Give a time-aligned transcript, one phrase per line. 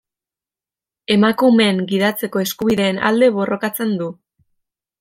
[1.15, 4.09] Emakumeen gidatzeko eskubideen alde borrokatzen du.